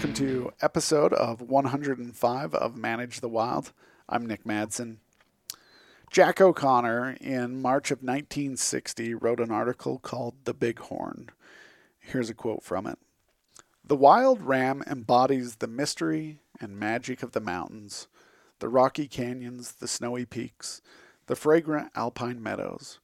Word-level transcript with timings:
welcome 0.00 0.14
to 0.14 0.50
episode 0.62 1.12
of 1.12 1.42
105 1.42 2.54
of 2.54 2.74
Manage 2.74 3.20
the 3.20 3.28
Wild. 3.28 3.74
I'm 4.08 4.24
Nick 4.24 4.44
Madsen. 4.44 4.96
Jack 6.10 6.40
O'Connor, 6.40 7.18
in 7.20 7.60
March 7.60 7.90
of 7.90 7.98
1960, 7.98 9.12
wrote 9.12 9.40
an 9.40 9.50
article 9.50 9.98
called 9.98 10.36
The 10.44 10.54
Bighorn. 10.54 11.28
Here's 11.98 12.30
a 12.30 12.34
quote 12.34 12.62
from 12.62 12.86
it 12.86 12.98
The 13.84 13.94
wild 13.94 14.40
ram 14.40 14.82
embodies 14.86 15.56
the 15.56 15.66
mystery 15.66 16.38
and 16.58 16.78
magic 16.78 17.22
of 17.22 17.32
the 17.32 17.40
mountains, 17.40 18.08
the 18.60 18.70
rocky 18.70 19.06
canyons, 19.06 19.72
the 19.72 19.86
snowy 19.86 20.24
peaks, 20.24 20.80
the 21.26 21.36
fragrant 21.36 21.90
alpine 21.94 22.42
meadows, 22.42 23.00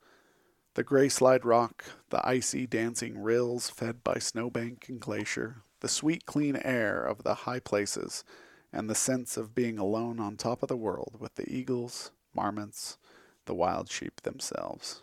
the 0.73 0.83
gray 0.83 1.11
slide 1.11 1.45
rock, 1.45 1.85
the 2.09 2.27
icy 2.27 2.67
dancing 2.67 3.23
rills 3.23 3.69
fed 3.69 4.03
by 4.03 4.19
snowbank 4.19 4.89
and 4.89 4.99
glacier, 4.99 5.63
the 5.81 5.89
sweet 5.89 6.27
clean 6.27 6.57
air 6.57 7.05
of 7.05 7.23
the 7.23 7.35
high 7.35 7.61
places, 7.61 8.25
and 8.73 8.91
the 8.91 8.95
sense 8.95 9.37
of 9.37 9.55
being 9.55 9.79
alone 9.79 10.21
on 10.21 10.37
top 10.37 10.63
of 10.63 10.69
the 10.69 10.77
world 10.77 11.17
with 11.19 11.35
the 11.37 11.51
eagles, 11.51 12.11
marmots, 12.35 12.99
the 13.47 13.55
wild 13.55 13.91
sheep 13.91 14.21
themselves. 14.23 15.03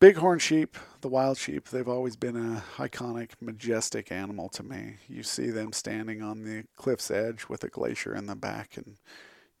Bighorn 0.00 0.38
sheep, 0.38 0.76
the 1.00 1.08
wild 1.08 1.38
sheep, 1.38 1.68
they've 1.68 1.88
always 1.88 2.16
been 2.16 2.36
an 2.36 2.62
iconic, 2.76 3.30
majestic 3.40 4.10
animal 4.10 4.48
to 4.50 4.62
me. 4.62 4.96
You 5.08 5.22
see 5.22 5.50
them 5.50 5.72
standing 5.72 6.20
on 6.20 6.42
the 6.42 6.64
cliff's 6.76 7.10
edge 7.10 7.46
with 7.48 7.64
a 7.64 7.68
glacier 7.68 8.14
in 8.14 8.26
the 8.26 8.34
back, 8.34 8.76
and 8.76 8.96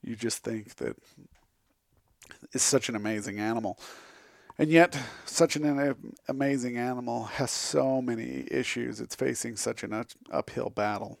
you 0.02 0.16
just 0.16 0.42
think 0.42 0.74
that 0.76 0.96
it's 2.52 2.64
such 2.64 2.88
an 2.88 2.96
amazing 2.96 3.38
animal. 3.38 3.78
And 4.56 4.70
yet, 4.70 4.96
such 5.24 5.56
an 5.56 5.96
amazing 6.28 6.76
animal 6.76 7.24
has 7.24 7.50
so 7.50 8.00
many 8.00 8.46
issues. 8.50 9.00
It's 9.00 9.16
facing 9.16 9.56
such 9.56 9.82
an 9.82 10.04
uphill 10.30 10.70
battle 10.70 11.18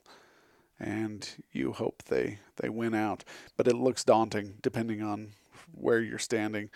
and 0.78 1.28
you 1.52 1.72
hope 1.72 2.02
they 2.04 2.38
they 2.56 2.68
win 2.68 2.94
out. 2.94 3.24
But 3.56 3.68
it 3.68 3.76
looks 3.76 4.04
daunting 4.04 4.54
depending 4.62 5.02
on 5.02 5.32
where 5.72 6.00
you're 6.00 6.18
standing. 6.18 6.70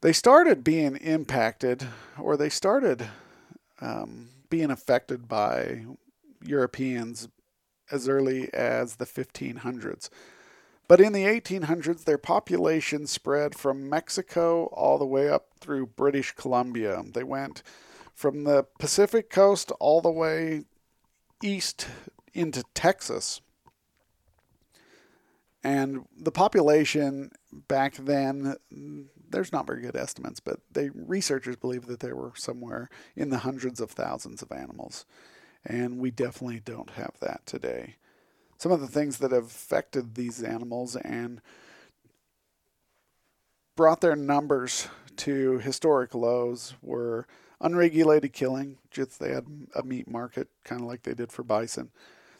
They 0.00 0.12
started 0.12 0.64
being 0.64 0.96
impacted, 0.96 1.86
or 2.18 2.36
they 2.36 2.48
started 2.48 3.08
um, 3.80 4.30
being 4.50 4.70
affected 4.70 5.28
by 5.28 5.84
Europeans 6.44 7.28
as 7.90 8.08
early 8.08 8.52
as 8.52 8.96
the 8.96 9.06
1500s. 9.06 10.08
But 10.92 11.00
in 11.00 11.14
the 11.14 11.24
1800s, 11.24 12.04
their 12.04 12.18
population 12.18 13.06
spread 13.06 13.54
from 13.54 13.88
Mexico 13.88 14.66
all 14.74 14.98
the 14.98 15.06
way 15.06 15.26
up 15.26 15.46
through 15.58 15.86
British 15.86 16.32
Columbia. 16.32 17.02
They 17.14 17.24
went 17.24 17.62
from 18.14 18.44
the 18.44 18.66
Pacific 18.78 19.30
coast 19.30 19.72
all 19.80 20.02
the 20.02 20.10
way 20.10 20.64
east 21.42 21.86
into 22.34 22.62
Texas. 22.74 23.40
And 25.64 26.04
the 26.14 26.30
population 26.30 27.30
back 27.50 27.94
then, 27.94 28.56
there's 29.30 29.50
not 29.50 29.66
very 29.66 29.80
good 29.80 29.96
estimates, 29.96 30.40
but 30.40 30.60
they 30.70 30.90
researchers 30.90 31.56
believe 31.56 31.86
that 31.86 32.00
there 32.00 32.16
were 32.16 32.32
somewhere 32.36 32.90
in 33.16 33.30
the 33.30 33.38
hundreds 33.38 33.80
of 33.80 33.92
thousands 33.92 34.42
of 34.42 34.52
animals. 34.52 35.06
And 35.64 35.98
we 35.98 36.10
definitely 36.10 36.60
don't 36.62 36.90
have 36.90 37.14
that 37.22 37.46
today. 37.46 37.96
Some 38.62 38.70
of 38.70 38.80
the 38.80 38.86
things 38.86 39.18
that 39.18 39.32
have 39.32 39.46
affected 39.46 40.14
these 40.14 40.40
animals 40.40 40.94
and 40.94 41.40
brought 43.74 44.00
their 44.00 44.14
numbers 44.14 44.86
to 45.16 45.58
historic 45.58 46.14
lows 46.14 46.74
were 46.80 47.26
unregulated 47.60 48.32
killing, 48.32 48.78
just 48.88 49.18
they 49.18 49.32
had 49.32 49.46
a 49.74 49.82
meat 49.82 50.08
market, 50.08 50.46
kind 50.62 50.80
of 50.80 50.86
like 50.86 51.02
they 51.02 51.12
did 51.12 51.32
for 51.32 51.42
bison. 51.42 51.90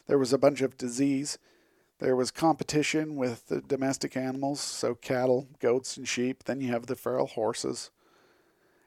There 0.07 0.17
was 0.17 0.31
a 0.31 0.37
bunch 0.37 0.61
of 0.61 0.77
disease. 0.77 1.39
There 1.99 2.15
was 2.15 2.31
competition 2.31 3.17
with 3.17 3.49
the 3.49 3.59
domestic 3.59 4.15
animals, 4.15 4.61
so 4.61 4.95
cattle, 4.95 5.49
goats, 5.59 5.97
and 5.97 6.07
sheep. 6.07 6.45
Then 6.45 6.61
you 6.61 6.71
have 6.71 6.85
the 6.85 6.95
feral 6.95 7.27
horses. 7.27 7.91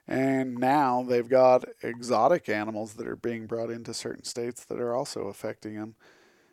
And 0.09 0.55
now 0.57 1.03
they've 1.07 1.29
got 1.29 1.67
exotic 1.83 2.49
animals 2.49 2.95
that 2.95 3.07
are 3.07 3.15
being 3.15 3.45
brought 3.45 3.69
into 3.69 3.93
certain 3.93 4.25
states 4.25 4.65
that 4.65 4.81
are 4.81 4.95
also 4.95 5.29
affecting 5.29 5.75
them. 5.75 5.97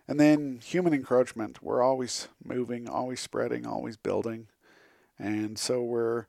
And 0.08 0.20
then 0.20 0.60
human 0.64 0.94
encroachment. 0.94 1.64
We're 1.64 1.82
always 1.82 2.28
moving, 2.44 2.90
always 2.90 3.20
spreading, 3.20 3.66
always 3.66 3.98
building. 3.98 4.48
And 5.18 5.58
so 5.58 5.82
we're 5.82 6.26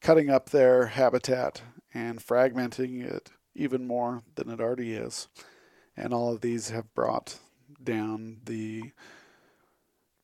cutting 0.00 0.30
up 0.30 0.50
their 0.50 0.86
habitat 0.86 1.62
and 1.92 2.20
fragmenting 2.20 3.04
it 3.04 3.30
even 3.54 3.86
more 3.86 4.22
than 4.36 4.48
it 4.48 4.60
already 4.60 4.94
is. 4.94 5.28
And 5.96 6.14
all 6.14 6.32
of 6.32 6.40
these 6.40 6.70
have 6.70 6.94
brought 6.94 7.38
down 7.82 8.38
the 8.44 8.92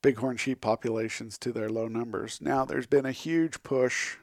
bighorn 0.03 0.37
sheep 0.37 0.61
populations 0.61 1.39
to 1.39 1.53
their 1.53 1.69
low 1.69 1.89
numbers. 1.89 2.41
Now, 2.41 2.65
there's 2.65 2.87
been 2.87 3.07
a 3.07 3.13
huge 3.13 3.63
push 3.63 4.17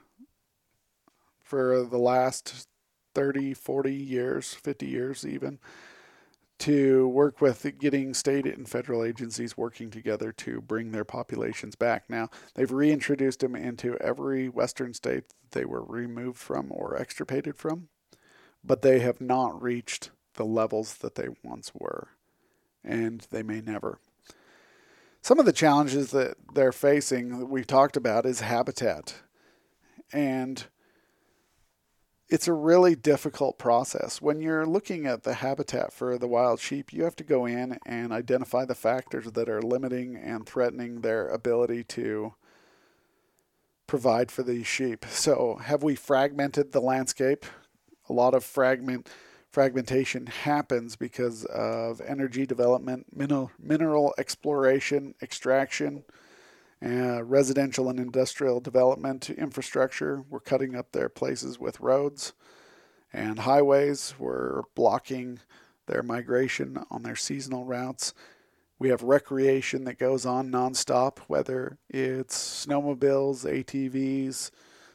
for 1.44 1.84
the 1.84 1.98
last 1.98 2.68
30, 3.14 3.54
40 3.54 3.94
years, 3.94 4.54
50 4.54 4.86
years 4.86 5.26
even, 5.26 5.60
to 6.62 7.08
work 7.08 7.42
with 7.42 7.66
getting 7.80 8.14
state 8.14 8.46
and 8.46 8.70
federal 8.70 9.04
agencies 9.04 9.58
working 9.58 9.90
together 9.90 10.32
to 10.32 10.62
bring 10.62 10.92
their 10.92 11.04
populations 11.04 11.76
back. 11.76 12.10
Now, 12.10 12.30
they've 12.56 12.72
reintroduced 12.72 13.40
them 13.40 13.56
into 13.56 13.98
every 13.98 14.48
western 14.48 14.94
state 14.94 15.26
they 15.52 15.66
were 15.66 15.84
removed 15.84 16.38
from 16.38 16.68
or 16.72 16.96
extirpated 16.96 17.58
from, 17.58 17.90
but 18.64 18.84
they 18.84 19.00
have 19.00 19.20
not 19.20 19.62
reached 19.62 20.12
the 20.36 20.46
levels 20.46 20.96
that 20.96 21.16
they 21.16 21.28
once 21.44 21.72
were 21.74 22.10
and 22.84 23.26
they 23.32 23.44
may 23.44 23.62
never. 23.62 24.00
Some 25.22 25.40
of 25.40 25.46
the 25.46 25.54
challenges 25.54 26.12
that 26.12 26.36
they're 26.54 26.72
facing 26.72 27.40
that 27.40 27.46
we've 27.46 27.68
talked 27.68 27.98
about 27.98 28.26
is 28.26 28.40
habitat. 28.40 29.16
And 30.12 30.66
it's 32.32 32.48
a 32.48 32.54
really 32.54 32.96
difficult 32.96 33.58
process. 33.58 34.22
When 34.22 34.40
you're 34.40 34.66
looking 34.66 35.06
at 35.06 35.24
the 35.24 35.34
habitat 35.36 35.92
for 35.92 36.18
the 36.18 36.30
wild 36.30 36.62
sheep, 36.62 36.94
you 36.94 37.04
have 37.04 37.16
to 37.18 37.26
go 37.26 37.46
in 37.46 37.78
and 37.86 38.14
identify 38.14 38.64
the 38.64 38.74
factors 38.74 39.30
that 39.34 39.50
are 39.50 39.62
limiting 39.62 40.16
and 40.16 40.46
threatening 40.46 41.02
their 41.02 41.28
ability 41.28 41.84
to 41.84 42.34
provide 43.86 44.32
for 44.32 44.44
these 44.44 44.66
sheep. 44.66 45.06
So, 45.10 45.58
have 45.58 45.84
we 45.84 45.96
fragmented 45.96 46.72
the 46.72 46.80
landscape? 46.80 47.46
A 48.08 48.14
lot 48.14 48.34
of 48.34 48.46
fragment 48.46 49.10
fragmentation 49.50 50.28
happens 50.28 50.96
because 50.96 51.44
of 51.44 52.00
energy 52.00 52.46
development, 52.46 53.08
mineral, 53.14 53.52
mineral 53.60 54.14
exploration, 54.18 55.16
extraction, 55.22 56.06
uh, 56.84 57.24
residential 57.24 57.90
and 57.90 58.00
industrial 58.00 58.60
development 58.60 59.30
infrastructure. 59.30 60.24
We're 60.30 60.40
cutting 60.40 60.76
up 60.76 60.92
their 60.92 61.10
places 61.10 61.60
with 61.60 61.80
roads 61.80 62.34
and 63.14 63.40
highways. 63.40 64.16
We're 64.18 64.64
blocking 64.76 65.40
their 65.88 66.04
migration 66.04 66.84
on 66.90 67.04
their 67.04 67.16
seasonal 67.16 67.66
routes. 67.66 68.14
We 68.80 68.90
have 68.90 69.04
recreation 69.04 69.84
that 69.84 70.00
goes 70.00 70.26
on 70.26 70.50
nonstop, 70.50 71.20
whether 71.28 71.78
it's 71.88 72.66
snowmobiles, 72.66 73.46
ATVs, 73.46 74.50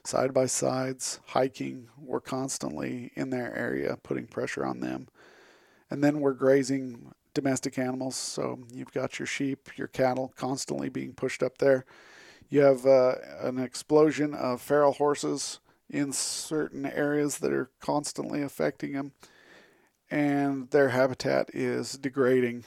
side 0.04 0.34
by 0.34 0.46
sides, 0.46 1.20
hiking. 1.26 1.88
We're 1.96 2.20
constantly 2.20 3.12
in 3.14 3.30
their 3.30 3.54
area, 3.56 3.96
putting 4.02 4.26
pressure 4.26 4.64
on 4.64 4.80
them. 4.80 5.06
And 5.88 6.02
then 6.02 6.18
we're 6.18 6.32
grazing 6.32 7.12
domestic 7.36 7.78
animals. 7.78 8.16
So 8.16 8.60
you've 8.72 8.92
got 8.92 9.18
your 9.18 9.26
sheep, 9.26 9.68
your 9.76 9.88
cattle 9.88 10.32
constantly 10.36 10.88
being 10.88 11.12
pushed 11.12 11.42
up 11.42 11.58
there. 11.58 11.84
You 12.48 12.60
have 12.62 12.86
uh, 12.86 13.16
an 13.40 13.58
explosion 13.58 14.32
of 14.32 14.62
feral 14.62 14.92
horses 14.92 15.60
in 15.90 16.12
certain 16.12 16.86
areas 16.86 17.38
that 17.38 17.52
are 17.52 17.70
constantly 17.78 18.40
affecting 18.42 18.92
them, 18.92 19.12
and 20.10 20.70
their 20.70 20.88
habitat 20.88 21.50
is 21.52 21.92
degrading. 21.92 22.64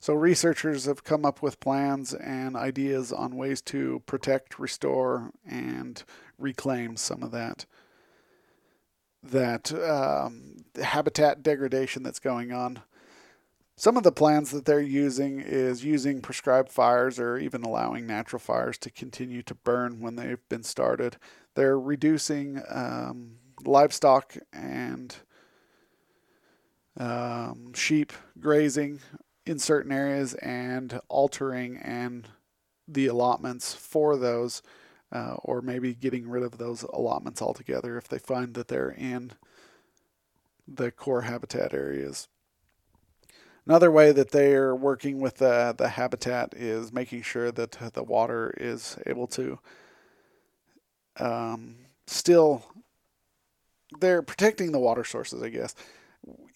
So, 0.00 0.12
researchers 0.12 0.84
have 0.84 1.02
come 1.02 1.24
up 1.24 1.40
with 1.40 1.60
plans 1.60 2.12
and 2.12 2.56
ideas 2.56 3.10
on 3.10 3.36
ways 3.36 3.62
to 3.62 4.02
protect, 4.04 4.58
restore, 4.58 5.30
and 5.46 6.02
reclaim 6.38 6.96
some 6.96 7.22
of 7.22 7.30
that 7.30 7.64
that 9.22 9.72
um, 9.72 10.64
habitat 10.82 11.42
degradation 11.42 12.02
that's 12.02 12.18
going 12.18 12.52
on. 12.52 12.82
Some 13.76 13.96
of 13.96 14.04
the 14.04 14.12
plans 14.12 14.52
that 14.52 14.66
they're 14.66 14.80
using 14.80 15.40
is 15.40 15.84
using 15.84 16.20
prescribed 16.20 16.70
fires 16.70 17.18
or 17.18 17.36
even 17.36 17.64
allowing 17.64 18.06
natural 18.06 18.38
fires 18.38 18.78
to 18.78 18.90
continue 18.90 19.42
to 19.42 19.54
burn 19.54 20.00
when 20.00 20.14
they've 20.14 20.48
been 20.48 20.62
started. 20.62 21.16
They're 21.54 21.78
reducing 21.78 22.62
um, 22.68 23.38
livestock 23.64 24.36
and 24.52 25.16
um, 26.96 27.74
sheep 27.74 28.12
grazing 28.38 29.00
in 29.44 29.58
certain 29.58 29.90
areas 29.90 30.34
and 30.34 31.00
altering 31.08 31.76
and 31.76 32.28
the 32.86 33.06
allotments 33.08 33.74
for 33.74 34.16
those 34.16 34.62
uh, 35.10 35.34
or 35.42 35.60
maybe 35.60 35.94
getting 35.94 36.28
rid 36.28 36.42
of 36.42 36.58
those 36.58 36.82
allotments 36.82 37.42
altogether 37.42 37.96
if 37.96 38.08
they 38.08 38.18
find 38.18 38.54
that 38.54 38.68
they're 38.68 38.90
in 38.90 39.32
the 40.66 40.90
core 40.90 41.22
habitat 41.22 41.74
areas. 41.74 42.28
Another 43.66 43.90
way 43.90 44.12
that 44.12 44.30
they 44.30 44.54
are 44.54 44.74
working 44.74 45.20
with 45.20 45.36
the, 45.38 45.74
the 45.76 45.88
habitat 45.88 46.52
is 46.54 46.92
making 46.92 47.22
sure 47.22 47.50
that 47.50 47.72
the 47.94 48.02
water 48.02 48.54
is 48.58 48.98
able 49.06 49.26
to 49.28 49.58
um, 51.18 51.76
still, 52.06 52.62
they're 54.00 54.22
protecting 54.22 54.72
the 54.72 54.78
water 54.78 55.04
sources, 55.04 55.42
I 55.42 55.48
guess. 55.48 55.74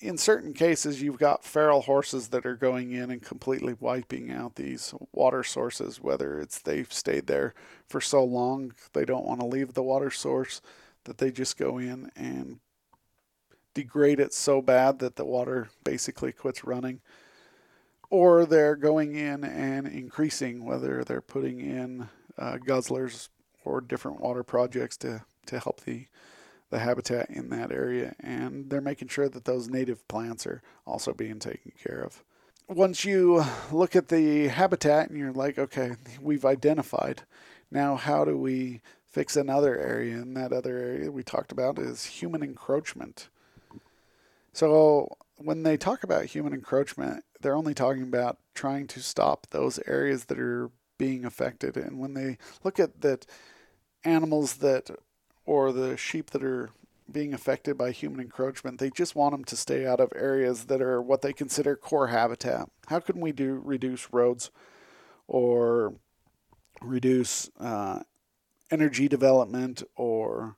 In 0.00 0.16
certain 0.18 0.52
cases, 0.52 1.02
you've 1.02 1.18
got 1.18 1.44
feral 1.44 1.82
horses 1.82 2.28
that 2.28 2.46
are 2.46 2.56
going 2.56 2.92
in 2.92 3.10
and 3.10 3.22
completely 3.22 3.74
wiping 3.78 4.30
out 4.30 4.56
these 4.56 4.94
water 5.12 5.42
sources, 5.42 6.00
whether 6.00 6.40
it's 6.40 6.58
they've 6.58 6.92
stayed 6.92 7.26
there 7.26 7.54
for 7.86 8.00
so 8.00 8.24
long 8.24 8.72
they 8.92 9.04
don't 9.04 9.26
want 9.26 9.40
to 9.40 9.46
leave 9.46 9.74
the 9.74 9.82
water 9.82 10.10
source 10.10 10.60
that 11.04 11.18
they 11.18 11.30
just 11.30 11.56
go 11.56 11.78
in 11.78 12.10
and 12.16 12.60
degrade 13.78 14.18
it 14.18 14.34
so 14.34 14.60
bad 14.60 14.98
that 14.98 15.14
the 15.14 15.24
water 15.24 15.68
basically 15.84 16.32
quits 16.32 16.64
running. 16.64 17.00
Or 18.10 18.44
they're 18.44 18.74
going 18.74 19.14
in 19.14 19.44
and 19.44 19.86
increasing, 19.86 20.64
whether 20.64 21.04
they're 21.04 21.20
putting 21.20 21.60
in 21.60 22.08
uh, 22.36 22.56
guzzlers 22.56 23.28
or 23.64 23.80
different 23.80 24.20
water 24.20 24.42
projects 24.42 24.96
to, 24.96 25.22
to 25.46 25.60
help 25.60 25.82
the, 25.82 26.06
the 26.70 26.80
habitat 26.80 27.30
in 27.30 27.50
that 27.50 27.70
area. 27.70 28.16
And 28.18 28.68
they're 28.68 28.80
making 28.80 29.08
sure 29.08 29.28
that 29.28 29.44
those 29.44 29.68
native 29.68 30.08
plants 30.08 30.44
are 30.44 30.60
also 30.84 31.12
being 31.12 31.38
taken 31.38 31.72
care 31.80 32.02
of. 32.02 32.24
Once 32.66 33.04
you 33.04 33.44
look 33.70 33.94
at 33.94 34.08
the 34.08 34.48
habitat 34.48 35.08
and 35.08 35.16
you're 35.16 35.32
like, 35.32 35.56
okay, 35.56 35.92
we've 36.20 36.44
identified. 36.44 37.22
Now, 37.70 37.94
how 37.94 38.24
do 38.24 38.36
we 38.36 38.80
fix 39.08 39.36
another 39.36 39.78
area? 39.78 40.16
And 40.16 40.36
that 40.36 40.52
other 40.52 40.76
area 40.78 41.12
we 41.12 41.22
talked 41.22 41.52
about 41.52 41.78
is 41.78 42.04
human 42.06 42.42
encroachment. 42.42 43.28
So 44.52 45.16
when 45.36 45.62
they 45.62 45.76
talk 45.76 46.02
about 46.02 46.26
human 46.26 46.52
encroachment, 46.52 47.24
they're 47.40 47.56
only 47.56 47.74
talking 47.74 48.02
about 48.02 48.38
trying 48.54 48.86
to 48.88 49.00
stop 49.00 49.46
those 49.50 49.78
areas 49.86 50.26
that 50.26 50.38
are 50.38 50.70
being 50.98 51.24
affected. 51.24 51.76
And 51.76 51.98
when 51.98 52.14
they 52.14 52.38
look 52.64 52.80
at 52.80 53.00
that 53.02 53.26
animals 54.04 54.54
that 54.54 54.90
or 55.46 55.72
the 55.72 55.96
sheep 55.96 56.30
that 56.30 56.42
are 56.42 56.70
being 57.10 57.32
affected 57.32 57.78
by 57.78 57.90
human 57.90 58.20
encroachment, 58.20 58.78
they 58.78 58.90
just 58.90 59.14
want 59.14 59.32
them 59.32 59.44
to 59.44 59.56
stay 59.56 59.86
out 59.86 60.00
of 60.00 60.12
areas 60.14 60.64
that 60.64 60.82
are 60.82 61.00
what 61.00 61.22
they 61.22 61.32
consider 61.32 61.74
core 61.74 62.08
habitat. 62.08 62.68
How 62.88 63.00
can 63.00 63.20
we 63.20 63.32
do 63.32 63.62
reduce 63.64 64.12
roads 64.12 64.50
or 65.26 65.94
reduce 66.82 67.48
uh, 67.58 68.00
energy 68.70 69.08
development 69.08 69.82
or 69.96 70.56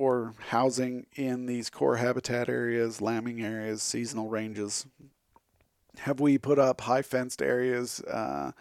or 0.00 0.32
housing 0.48 1.04
in 1.14 1.44
these 1.44 1.68
core 1.68 1.96
habitat 1.96 2.48
areas, 2.48 3.02
lambing 3.02 3.42
areas, 3.42 3.82
seasonal 3.82 4.30
ranges? 4.30 4.86
Have 5.98 6.20
we 6.20 6.38
put 6.38 6.58
up 6.58 6.80
high 6.80 7.02
fenced 7.02 7.42
areas 7.42 8.00
uh, 8.04 8.52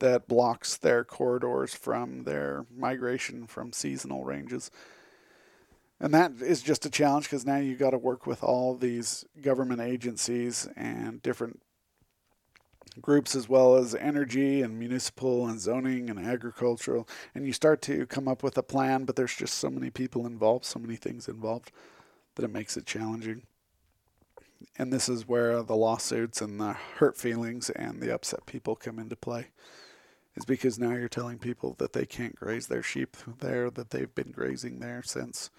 that 0.00 0.28
blocks 0.28 0.76
their 0.76 1.02
corridors 1.02 1.74
from 1.74 2.24
their 2.24 2.66
migration 2.76 3.46
from 3.46 3.72
seasonal 3.72 4.24
ranges? 4.24 4.70
And 5.98 6.12
that 6.12 6.32
is 6.42 6.60
just 6.60 6.84
a 6.84 6.90
challenge 6.90 7.24
because 7.24 7.46
now 7.46 7.56
you 7.56 7.74
got 7.74 7.92
to 7.92 7.98
work 7.98 8.26
with 8.26 8.44
all 8.44 8.74
these 8.74 9.24
government 9.40 9.80
agencies 9.80 10.68
and 10.76 11.22
different 11.22 11.62
groups 13.00 13.34
as 13.34 13.48
well 13.48 13.76
as 13.76 13.94
energy 13.94 14.62
and 14.62 14.78
municipal 14.78 15.46
and 15.46 15.60
zoning 15.60 16.10
and 16.10 16.18
agricultural. 16.18 17.08
And 17.34 17.46
you 17.46 17.52
start 17.52 17.80
to 17.82 18.06
come 18.06 18.28
up 18.28 18.42
with 18.42 18.58
a 18.58 18.62
plan 18.62 19.04
but 19.04 19.16
there's 19.16 19.34
just 19.34 19.54
so 19.54 19.70
many 19.70 19.90
people 19.90 20.26
involved 20.26 20.64
so 20.64 20.78
many 20.78 20.96
things 20.96 21.28
involved 21.28 21.72
that 22.34 22.44
it 22.44 22.52
makes 22.52 22.76
it 22.76 22.86
challenging. 22.86 23.42
And 24.78 24.92
this 24.92 25.08
is 25.08 25.28
where 25.28 25.62
the 25.62 25.76
lawsuits 25.76 26.40
and 26.40 26.60
the 26.60 26.72
hurt 26.72 27.16
feelings 27.16 27.70
and 27.70 28.00
the 28.00 28.14
upset 28.14 28.46
people 28.46 28.76
come 28.76 28.98
into 28.98 29.16
play 29.16 29.48
is 30.34 30.44
because 30.44 30.78
now 30.78 30.92
you're 30.92 31.08
telling 31.08 31.38
people 31.38 31.74
that 31.78 31.92
they 31.92 32.06
can't 32.06 32.36
graze 32.36 32.66
their 32.66 32.82
sheep 32.82 33.16
there 33.40 33.70
that 33.70 33.90
they've 33.90 34.14
been 34.14 34.30
grazing 34.30 34.80
there 34.80 35.02
since 35.02 35.50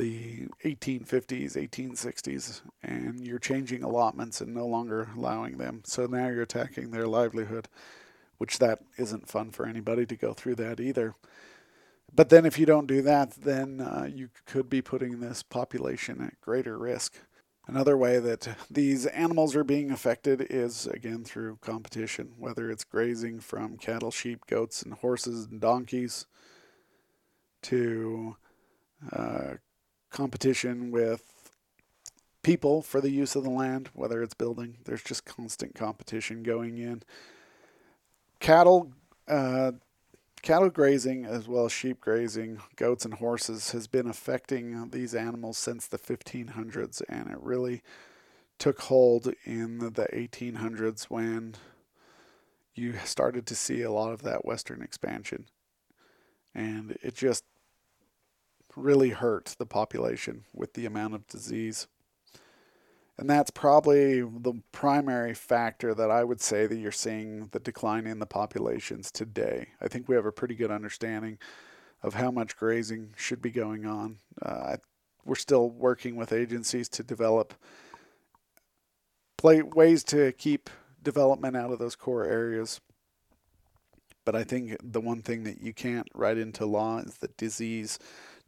the 0.00 0.48
1850s, 0.64 1.56
1860s, 1.56 2.62
and 2.82 3.20
you're 3.20 3.38
changing 3.38 3.82
allotments 3.82 4.40
and 4.40 4.54
no 4.54 4.66
longer 4.66 5.10
allowing 5.14 5.58
them. 5.58 5.82
So 5.84 6.06
now 6.06 6.28
you're 6.28 6.42
attacking 6.42 6.90
their 6.90 7.06
livelihood, 7.06 7.68
which 8.38 8.58
that 8.60 8.78
isn't 8.96 9.28
fun 9.28 9.50
for 9.50 9.66
anybody 9.66 10.06
to 10.06 10.16
go 10.16 10.32
through 10.32 10.54
that 10.54 10.80
either. 10.80 11.16
But 12.14 12.30
then 12.30 12.46
if 12.46 12.58
you 12.58 12.64
don't 12.64 12.86
do 12.86 13.02
that, 13.02 13.42
then 13.42 13.82
uh, 13.82 14.08
you 14.10 14.30
could 14.46 14.70
be 14.70 14.80
putting 14.80 15.20
this 15.20 15.42
population 15.42 16.22
at 16.22 16.40
greater 16.40 16.78
risk. 16.78 17.18
Another 17.66 17.96
way 17.96 18.18
that 18.18 18.56
these 18.70 19.04
animals 19.04 19.54
are 19.54 19.64
being 19.64 19.90
affected 19.90 20.46
is 20.48 20.86
again 20.86 21.24
through 21.24 21.58
competition, 21.60 22.32
whether 22.38 22.70
it's 22.70 22.84
grazing 22.84 23.40
from 23.40 23.76
cattle, 23.76 24.10
sheep, 24.10 24.46
goats, 24.46 24.82
and 24.82 24.94
horses 24.94 25.46
and 25.50 25.60
donkeys 25.60 26.26
to 27.62 28.36
uh, 29.12 29.54
competition 30.10 30.90
with 30.90 31.52
people 32.42 32.82
for 32.82 33.00
the 33.00 33.10
use 33.10 33.36
of 33.36 33.44
the 33.44 33.50
land, 33.50 33.90
whether 33.94 34.22
it's 34.22 34.34
building. 34.34 34.78
There's 34.84 35.02
just 35.02 35.24
constant 35.24 35.74
competition 35.74 36.42
going 36.42 36.78
in. 36.78 37.02
Cattle, 38.38 38.92
uh, 39.28 39.72
cattle 40.42 40.70
grazing 40.70 41.24
as 41.26 41.46
well 41.46 41.66
as 41.66 41.72
sheep 41.72 42.00
grazing, 42.00 42.60
goats 42.76 43.04
and 43.04 43.14
horses 43.14 43.72
has 43.72 43.86
been 43.86 44.06
affecting 44.06 44.90
these 44.90 45.14
animals 45.14 45.58
since 45.58 45.86
the 45.86 45.98
1500s, 45.98 47.02
and 47.08 47.30
it 47.30 47.38
really 47.40 47.82
took 48.58 48.80
hold 48.82 49.32
in 49.44 49.78
the 49.78 50.08
1800s 50.12 51.04
when 51.04 51.54
you 52.74 52.94
started 53.04 53.46
to 53.46 53.54
see 53.54 53.82
a 53.82 53.92
lot 53.92 54.12
of 54.12 54.22
that 54.22 54.44
western 54.44 54.82
expansion. 54.82 55.46
And 56.54 56.96
it 57.02 57.14
just 57.14 57.44
really 58.76 59.10
hurt 59.10 59.54
the 59.58 59.66
population 59.66 60.44
with 60.54 60.74
the 60.74 60.86
amount 60.86 61.14
of 61.14 61.26
disease. 61.26 61.86
And 63.18 63.28
that's 63.28 63.50
probably 63.50 64.22
the 64.22 64.62
primary 64.72 65.34
factor 65.34 65.94
that 65.94 66.10
I 66.10 66.24
would 66.24 66.40
say 66.40 66.66
that 66.66 66.76
you're 66.76 66.90
seeing 66.90 67.48
the 67.52 67.60
decline 67.60 68.06
in 68.06 68.18
the 68.18 68.26
populations 68.26 69.10
today. 69.10 69.68
I 69.80 69.88
think 69.88 70.08
we 70.08 70.14
have 70.14 70.24
a 70.24 70.32
pretty 70.32 70.54
good 70.54 70.70
understanding 70.70 71.38
of 72.02 72.14
how 72.14 72.30
much 72.30 72.56
grazing 72.56 73.12
should 73.16 73.42
be 73.42 73.50
going 73.50 73.84
on. 73.84 74.16
Uh, 74.40 74.76
we're 75.26 75.34
still 75.34 75.68
working 75.68 76.16
with 76.16 76.32
agencies 76.32 76.88
to 76.88 77.02
develop 77.02 77.52
play, 79.36 79.60
ways 79.62 80.02
to 80.04 80.32
keep 80.32 80.70
development 81.02 81.56
out 81.56 81.70
of 81.70 81.78
those 81.78 81.96
core 81.96 82.24
areas. 82.24 82.80
But 84.24 84.34
I 84.34 84.44
think 84.44 84.76
the 84.82 85.00
one 85.00 85.22
thing 85.22 85.44
that 85.44 85.60
you 85.60 85.74
can't 85.74 86.08
write 86.14 86.38
into 86.38 86.64
law 86.66 86.98
is 86.98 87.18
that 87.18 87.36
disease 87.36 87.98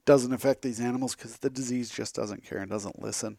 doesn't 0.04 0.32
affect 0.32 0.62
these 0.62 0.80
animals 0.80 1.14
because 1.14 1.38
the 1.38 1.50
disease 1.50 1.90
just 1.90 2.14
doesn't 2.14 2.44
care 2.44 2.58
and 2.58 2.70
doesn't 2.70 3.02
listen. 3.02 3.38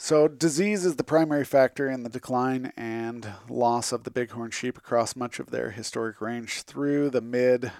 So, 0.00 0.28
disease 0.28 0.84
is 0.84 0.94
the 0.94 1.04
primary 1.04 1.44
factor 1.44 1.90
in 1.90 2.04
the 2.04 2.08
decline 2.08 2.72
and 2.76 3.32
loss 3.48 3.90
of 3.90 4.04
the 4.04 4.12
bighorn 4.12 4.52
sheep 4.52 4.78
across 4.78 5.16
much 5.16 5.40
of 5.40 5.50
their 5.50 5.72
historic 5.72 6.20
range 6.20 6.62
through 6.62 7.10
the 7.10 7.20
mid, 7.20 7.72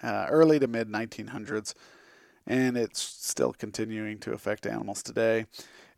uh, 0.00 0.26
early 0.30 0.60
to 0.60 0.68
mid 0.68 0.88
1900s, 0.88 1.74
and 2.46 2.76
it's 2.76 3.02
still 3.02 3.52
continuing 3.52 4.18
to 4.20 4.32
affect 4.32 4.64
animals 4.64 5.02
today. 5.02 5.46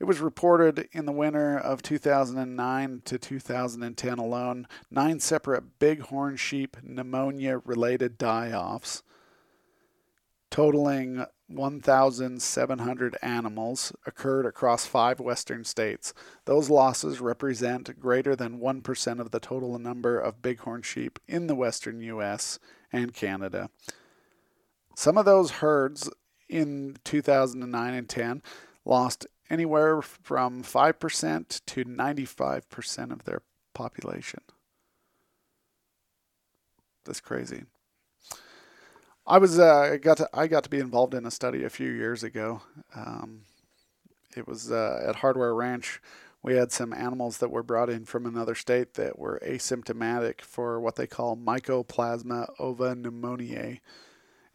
It 0.01 0.05
was 0.05 0.21
reported 0.21 0.89
in 0.93 1.05
the 1.05 1.13
winter 1.13 1.59
of 1.59 1.83
2009 1.83 3.03
to 3.05 3.19
2010 3.19 4.19
alone, 4.19 4.67
nine 4.91 5.21
separate 5.21 5.79
bighorn 5.79 6.37
sheep 6.37 6.79
pneumonia 6.83 7.59
related 7.59 8.17
die 8.17 8.53
offs 8.53 9.03
totaling 10.53 11.25
1,700 11.49 13.17
animals, 13.23 13.93
occurred 14.07 14.47
across 14.47 14.87
five 14.87 15.19
western 15.19 15.65
states. 15.65 16.13
Those 16.45 16.71
losses 16.71 17.21
represent 17.21 17.99
greater 17.99 18.37
than 18.37 18.61
1% 18.61 19.21
of 19.21 19.31
the 19.31 19.41
total 19.41 19.79
number 19.79 20.19
of 20.21 20.43
bighorn 20.43 20.83
sheep 20.83 21.19
in 21.27 21.47
the 21.47 21.55
western 21.55 22.01
U.S. 22.03 22.59
and 22.93 23.15
Canada. 23.15 23.71
Some 24.95 25.17
of 25.17 25.25
those 25.25 25.53
herds 25.53 26.11
in 26.49 26.99
2009 27.05 27.95
and 27.95 28.09
10 28.09 28.43
lost 28.85 29.27
anywhere 29.49 30.03
from 30.03 30.63
5% 30.63 31.61
to 31.65 31.85
95% 31.85 33.11
of 33.11 33.25
their 33.25 33.41
population. 33.73 34.41
That's 37.05 37.21
crazy. 37.21 37.65
I 39.27 39.39
was 39.39 39.59
uh, 39.59 39.99
got 40.01 40.17
to 40.19 40.29
I 40.33 40.47
got 40.49 40.65
to 40.65 40.71
be 40.71 40.79
involved 40.79 41.15
in 41.15 41.27
a 41.27 41.31
study 41.31 41.65
a 41.65 41.71
few 41.71 41.91
years 41.91 42.25
ago. 42.25 42.63
Um, 42.95 43.43
it 44.37 44.49
was 44.49 44.73
uh, 44.73 45.05
at 45.07 45.17
Hardware 45.17 45.55
Ranch. 45.55 46.01
We 46.43 46.57
had 46.57 46.73
some 46.73 46.93
animals 46.93 47.39
that 47.39 47.51
were 47.51 47.63
brought 47.63 47.89
in 47.89 48.05
from 48.05 48.27
another 48.27 48.57
state 48.57 48.95
that 48.95 49.19
were 49.19 49.41
asymptomatic 49.47 50.41
for 50.41 50.81
what 50.81 50.97
they 50.97 51.07
call 51.07 51.37
Mycoplasma 51.37 52.49
ovipneumoniae, 52.59 53.79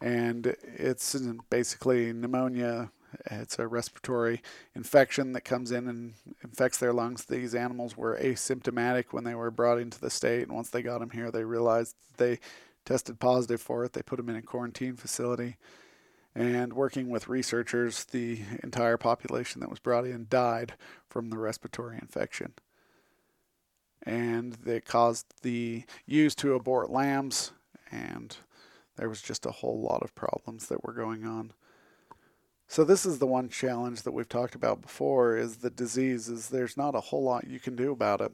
and 0.00 0.54
it's 0.62 1.16
basically 1.48 2.12
pneumonia 2.12 2.90
It's 3.30 3.58
a 3.58 3.66
respiratory 3.66 4.42
infection 4.74 5.32
that 5.32 5.42
comes 5.42 5.70
in 5.70 5.88
and 5.88 6.14
infects 6.42 6.78
their 6.78 6.92
lungs. 6.92 7.24
These 7.24 7.54
animals 7.54 7.96
were 7.96 8.18
asymptomatic 8.20 9.06
when 9.12 9.24
they 9.24 9.34
were 9.34 9.50
brought 9.50 9.78
into 9.78 10.00
the 10.00 10.10
state, 10.10 10.42
and 10.42 10.52
once 10.52 10.70
they 10.70 10.82
got 10.82 11.00
them 11.00 11.10
here, 11.10 11.30
they 11.30 11.44
realized 11.44 11.94
they 12.16 12.38
tested 12.88 13.20
positive 13.20 13.60
for 13.60 13.84
it. 13.84 13.92
They 13.92 14.00
put 14.00 14.16
them 14.16 14.30
in 14.30 14.36
a 14.36 14.40
quarantine 14.40 14.96
facility. 14.96 15.58
And 16.34 16.72
working 16.72 17.10
with 17.10 17.28
researchers, 17.28 18.04
the 18.04 18.40
entire 18.62 18.96
population 18.96 19.60
that 19.60 19.68
was 19.68 19.78
brought 19.78 20.06
in 20.06 20.26
died 20.30 20.72
from 21.06 21.28
the 21.28 21.36
respiratory 21.36 21.98
infection. 22.00 22.54
And 24.02 24.56
it 24.66 24.86
caused 24.86 25.26
the 25.42 25.84
ewes 26.06 26.34
to 26.36 26.54
abort 26.54 26.90
lambs, 26.90 27.52
and 27.90 28.34
there 28.96 29.08
was 29.08 29.20
just 29.20 29.44
a 29.44 29.50
whole 29.50 29.82
lot 29.82 30.02
of 30.02 30.14
problems 30.14 30.68
that 30.68 30.82
were 30.82 30.94
going 30.94 31.26
on. 31.26 31.52
So 32.68 32.84
this 32.84 33.04
is 33.04 33.18
the 33.18 33.26
one 33.26 33.50
challenge 33.50 34.02
that 34.02 34.12
we've 34.12 34.28
talked 34.28 34.54
about 34.54 34.80
before 34.80 35.36
is 35.36 35.58
the 35.58 35.70
disease 35.70 36.28
is 36.28 36.48
there's 36.48 36.76
not 36.76 36.94
a 36.94 37.00
whole 37.00 37.24
lot 37.24 37.46
you 37.46 37.60
can 37.60 37.76
do 37.76 37.92
about 37.92 38.22
it. 38.22 38.32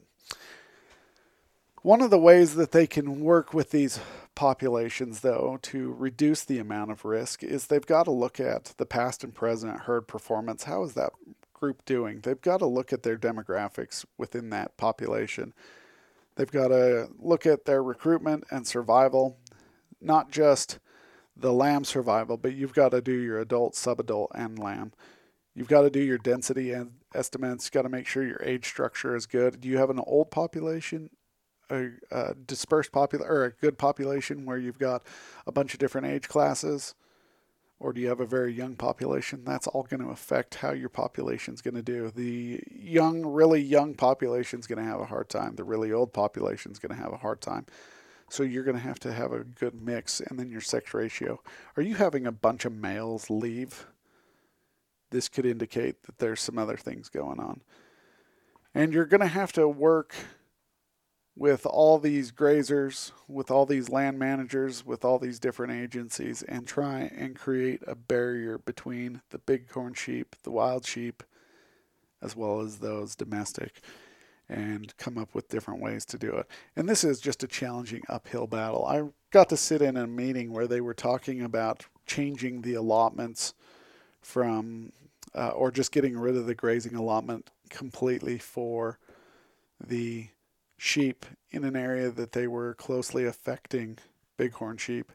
One 1.85 2.01
of 2.01 2.09
the 2.09 2.17
ways 2.17 2.55
that 2.55 2.71
they 2.71 2.87
can 2.87 3.19
work 3.19 3.53
with 3.53 3.69
these 3.69 3.99
populations 4.33 5.19
though 5.19 5.59
to 5.61 5.93
reduce 5.93 6.43
the 6.43 6.57
amount 6.57 6.89
of 6.89 7.05
risk 7.05 7.43
is 7.43 7.67
they've 7.67 7.85
got 7.85 8.05
to 8.05 8.11
look 8.11 8.39
at 8.39 8.73
the 8.77 8.87
past 8.87 9.23
and 9.23 9.35
present 9.35 9.81
herd 9.81 10.07
performance. 10.07 10.63
How 10.63 10.81
is 10.83 10.95
that 10.95 11.11
group 11.53 11.85
doing? 11.85 12.21
They've 12.21 12.41
got 12.41 12.57
to 12.57 12.65
look 12.65 12.91
at 12.91 13.03
their 13.03 13.19
demographics 13.19 14.03
within 14.17 14.49
that 14.49 14.77
population. 14.77 15.53
They've 16.37 16.49
got 16.49 16.69
to 16.69 17.09
look 17.19 17.45
at 17.45 17.65
their 17.65 17.83
recruitment 17.83 18.45
and 18.49 18.65
survival, 18.65 19.37
not 20.01 20.31
just 20.31 20.79
the 21.37 21.53
lamb 21.53 21.83
survival, 21.83 22.35
but 22.35 22.55
you've 22.55 22.73
got 22.73 22.93
to 22.93 23.01
do 23.01 23.13
your 23.13 23.39
adult, 23.39 23.75
subadult, 23.75 24.29
and 24.33 24.57
lamb. 24.57 24.91
You've 25.53 25.67
got 25.67 25.83
to 25.83 25.91
do 25.91 26.01
your 26.01 26.17
density 26.17 26.71
and 26.71 26.93
estimates. 27.13 27.67
You've 27.67 27.73
got 27.73 27.83
to 27.83 27.89
make 27.89 28.07
sure 28.07 28.25
your 28.25 28.41
age 28.41 28.65
structure 28.65 29.15
is 29.15 29.27
good. 29.27 29.61
Do 29.61 29.69
you 29.69 29.77
have 29.77 29.91
an 29.91 29.99
old 29.99 30.31
population, 30.31 31.11
a, 31.69 31.89
a 32.11 32.35
dispersed 32.35 32.91
population, 32.91 33.31
or 33.31 33.45
a 33.45 33.51
good 33.51 33.77
population 33.77 34.45
where 34.45 34.57
you've 34.57 34.79
got 34.79 35.03
a 35.45 35.51
bunch 35.51 35.73
of 35.73 35.79
different 35.79 36.07
age 36.07 36.27
classes? 36.27 36.95
Or 37.77 37.91
do 37.91 37.99
you 37.99 38.07
have 38.07 38.21
a 38.21 38.25
very 38.25 38.53
young 38.53 38.75
population? 38.75 39.43
That's 39.43 39.67
all 39.67 39.83
going 39.83 40.01
to 40.01 40.09
affect 40.09 40.55
how 40.55 40.71
your 40.71 40.87
population 40.89 41.53
is 41.53 41.61
going 41.61 41.75
to 41.75 41.81
do. 41.81 42.09
The 42.09 42.63
young, 42.71 43.25
really 43.25 43.61
young 43.61 43.95
population 43.95 44.59
is 44.59 44.67
going 44.67 44.79
to 44.79 44.89
have 44.89 45.01
a 45.01 45.05
hard 45.05 45.27
time. 45.27 45.55
The 45.55 45.65
really 45.65 45.91
old 45.91 46.13
population 46.13 46.71
is 46.71 46.79
going 46.79 46.95
to 46.95 47.03
have 47.03 47.11
a 47.11 47.17
hard 47.17 47.41
time. 47.41 47.65
So 48.29 48.43
you're 48.43 48.63
going 48.63 48.77
to 48.77 48.81
have 48.81 48.99
to 49.01 49.13
have 49.13 49.33
a 49.33 49.43
good 49.43 49.79
mix, 49.83 50.21
and 50.21 50.39
then 50.39 50.49
your 50.49 50.61
sex 50.61 50.93
ratio. 50.93 51.41
Are 51.75 51.83
you 51.83 51.95
having 51.95 52.25
a 52.25 52.31
bunch 52.31 52.65
of 52.65 52.71
males 52.71 53.29
leave? 53.29 53.87
This 55.11 55.27
could 55.27 55.45
indicate 55.45 56.03
that 56.03 56.17
there's 56.17 56.41
some 56.41 56.57
other 56.57 56.77
things 56.77 57.09
going 57.09 57.39
on. 57.39 57.61
And 58.73 58.93
you're 58.93 59.05
going 59.05 59.21
to 59.21 59.27
have 59.27 59.51
to 59.53 59.67
work 59.67 60.15
with 61.35 61.65
all 61.65 61.99
these 61.99 62.31
grazers, 62.31 63.11
with 63.27 63.51
all 63.51 63.65
these 63.65 63.89
land 63.89 64.17
managers, 64.17 64.85
with 64.85 65.03
all 65.03 65.19
these 65.19 65.39
different 65.39 65.73
agencies, 65.73 66.43
and 66.43 66.65
try 66.65 67.11
and 67.15 67.35
create 67.35 67.81
a 67.87 67.95
barrier 67.95 68.57
between 68.57 69.21
the 69.31 69.37
bighorn 69.37 69.93
sheep, 69.93 70.35
the 70.43 70.51
wild 70.51 70.85
sheep, 70.85 71.23
as 72.21 72.35
well 72.35 72.61
as 72.61 72.77
those 72.77 73.15
domestic 73.15 73.81
and 74.47 74.95
come 74.97 75.17
up 75.17 75.33
with 75.33 75.49
different 75.49 75.81
ways 75.81 76.05
to 76.05 76.17
do 76.17 76.31
it. 76.31 76.47
And 76.75 76.87
this 76.87 77.03
is 77.03 77.19
just 77.19 77.43
a 77.43 77.47
challenging 77.47 78.03
uphill 78.07 78.47
battle. 78.47 78.85
I 78.85 79.03
got 79.31 79.49
to 79.49 79.57
sit 79.57 79.81
in 79.81 79.97
a 79.97 80.07
meeting 80.07 80.51
where 80.51 80.67
they 80.67 80.81
were 80.81 80.93
talking 80.93 81.41
about 81.41 81.85
changing 82.05 82.61
the 82.61 82.75
allotments 82.75 83.53
from, 84.21 84.91
uh, 85.33 85.49
or 85.49 85.71
just 85.71 85.91
getting 85.91 86.17
rid 86.17 86.35
of 86.35 86.45
the 86.45 86.55
grazing 86.55 86.95
allotment 86.95 87.49
completely 87.69 88.37
for 88.37 88.99
the 89.85 90.27
sheep 90.77 91.25
in 91.51 91.63
an 91.63 91.75
area 91.75 92.09
that 92.09 92.33
they 92.33 92.47
were 92.47 92.73
closely 92.73 93.25
affecting 93.25 93.97
bighorn 94.37 94.77
sheep. 94.77 95.11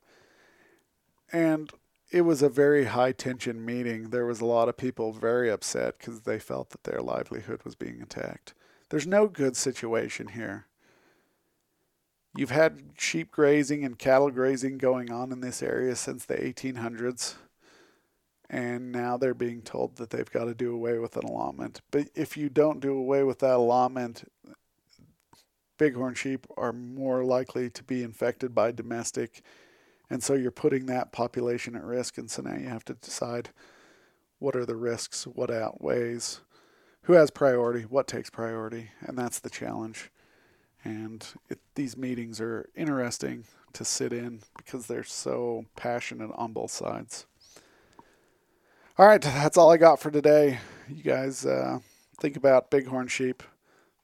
And 1.32 1.70
it 2.10 2.22
was 2.22 2.42
a 2.42 2.48
very 2.48 2.86
high 2.86 3.12
tension 3.12 3.64
meeting. 3.64 4.10
There 4.10 4.26
was 4.26 4.40
a 4.40 4.46
lot 4.46 4.68
of 4.68 4.76
people 4.76 5.12
very 5.12 5.50
upset 5.50 5.98
because 5.98 6.22
they 6.22 6.38
felt 6.38 6.70
that 6.70 6.84
their 6.84 7.00
livelihood 7.00 7.62
was 7.64 7.74
being 7.74 8.02
attacked. 8.02 8.54
There's 8.88 9.06
no 9.06 9.28
good 9.28 9.56
situation 9.56 10.28
here. 10.28 10.66
You've 12.36 12.50
had 12.50 12.92
sheep 12.96 13.30
grazing 13.30 13.84
and 13.84 13.98
cattle 13.98 14.30
grazing 14.30 14.78
going 14.78 15.10
on 15.10 15.32
in 15.32 15.40
this 15.40 15.62
area 15.62 15.96
since 15.96 16.24
the 16.24 16.34
1800s, 16.34 17.34
and 18.48 18.92
now 18.92 19.16
they're 19.16 19.34
being 19.34 19.62
told 19.62 19.96
that 19.96 20.10
they've 20.10 20.30
got 20.30 20.44
to 20.44 20.54
do 20.54 20.72
away 20.72 20.98
with 20.98 21.16
an 21.16 21.24
allotment. 21.24 21.80
But 21.90 22.08
if 22.14 22.36
you 22.36 22.48
don't 22.48 22.80
do 22.80 22.96
away 22.96 23.24
with 23.24 23.40
that 23.40 23.56
allotment, 23.56 24.24
bighorn 25.80 26.12
sheep 26.12 26.46
are 26.58 26.74
more 26.74 27.24
likely 27.24 27.70
to 27.70 27.82
be 27.82 28.02
infected 28.02 28.54
by 28.54 28.70
domestic, 28.70 29.40
and 30.10 30.22
so 30.22 30.34
you're 30.34 30.50
putting 30.50 30.84
that 30.86 31.10
population 31.10 31.74
at 31.74 31.82
risk. 31.82 32.18
And 32.18 32.30
so 32.30 32.42
now 32.42 32.56
you 32.56 32.68
have 32.68 32.84
to 32.84 32.94
decide 32.94 33.48
what 34.38 34.54
are 34.54 34.66
the 34.66 34.76
risks, 34.76 35.24
what 35.24 35.50
outweighs 35.50 36.42
who 37.04 37.14
has 37.14 37.30
priority, 37.30 37.82
what 37.82 38.06
takes 38.06 38.28
priority, 38.28 38.90
and 39.00 39.16
that's 39.16 39.38
the 39.38 39.48
challenge. 39.48 40.10
And 40.84 41.26
it, 41.48 41.60
these 41.76 41.96
meetings 41.96 42.42
are 42.42 42.68
interesting 42.74 43.44
to 43.72 43.84
sit 43.84 44.12
in 44.12 44.40
because 44.58 44.86
they're 44.86 45.02
so 45.02 45.64
passionate 45.76 46.30
on 46.34 46.52
both 46.52 46.72
sides. 46.72 47.24
All 48.98 49.06
right, 49.06 49.22
that's 49.22 49.56
all 49.56 49.70
I 49.70 49.78
got 49.78 49.98
for 49.98 50.10
today. 50.10 50.58
You 50.90 51.02
guys 51.02 51.46
uh, 51.46 51.78
think 52.18 52.36
about 52.36 52.70
bighorn 52.70 53.08
sheep, 53.08 53.42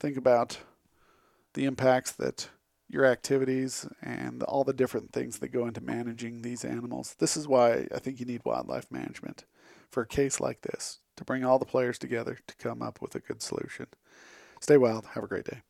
think 0.00 0.16
about 0.16 0.58
the 1.56 1.64
impacts 1.64 2.12
that 2.12 2.50
your 2.88 3.04
activities 3.04 3.88
and 4.00 4.42
all 4.44 4.62
the 4.62 4.72
different 4.72 5.12
things 5.12 5.38
that 5.40 5.48
go 5.48 5.66
into 5.66 5.80
managing 5.80 6.42
these 6.42 6.64
animals. 6.64 7.16
This 7.18 7.36
is 7.36 7.48
why 7.48 7.88
I 7.92 7.98
think 7.98 8.20
you 8.20 8.26
need 8.26 8.42
wildlife 8.44 8.92
management 8.92 9.44
for 9.90 10.02
a 10.02 10.06
case 10.06 10.38
like 10.38 10.60
this 10.60 11.00
to 11.16 11.24
bring 11.24 11.44
all 11.44 11.58
the 11.58 11.64
players 11.64 11.98
together 11.98 12.38
to 12.46 12.56
come 12.56 12.82
up 12.82 13.00
with 13.02 13.14
a 13.14 13.20
good 13.20 13.42
solution. 13.42 13.86
Stay 14.60 14.76
wild. 14.76 15.06
Have 15.14 15.24
a 15.24 15.28
great 15.28 15.46
day. 15.46 15.62